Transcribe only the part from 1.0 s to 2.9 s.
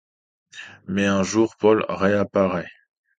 un jour, Paul réapparaît...